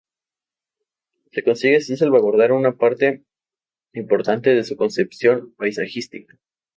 Se 1.31 1.43
consigue 1.43 1.75
así 1.75 1.95
salvaguardar 1.95 2.53
una 2.53 2.75
parte 2.75 3.23
importante 3.93 4.49
de 4.49 4.63
su 4.63 4.75
concepción 4.75 5.53
paisajística. 5.53 6.39